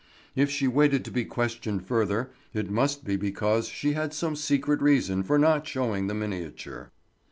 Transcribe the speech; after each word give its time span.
If 0.35 0.49
she 0.49 0.67
waited 0.67 1.05
to 1.05 1.11
be 1.11 1.25
questioned 1.25 1.85
further 1.85 2.31
it 2.55 2.71
must 2.71 3.05
be 3.05 3.17
because 3.17 3.67
she 3.67 3.93
had 3.93 4.15
some 4.15 4.35
secret 4.35 4.81
reason 4.81 5.21
for 5.21 5.37
not 5.37 5.67
showing 5.67 6.07
the 6.07 6.15
miniature. 6.15 6.91